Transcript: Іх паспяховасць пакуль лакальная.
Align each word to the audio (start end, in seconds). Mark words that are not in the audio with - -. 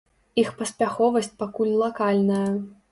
Іх 0.43 0.49
паспяховасць 0.61 1.31
пакуль 1.43 1.77
лакальная. 1.87 2.47